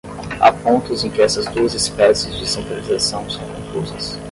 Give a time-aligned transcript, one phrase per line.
[0.39, 4.17] Há pontos em que essas duas espécies de centralização são confusas.